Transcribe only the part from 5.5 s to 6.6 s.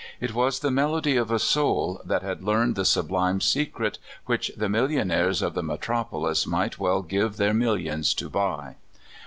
the metropolis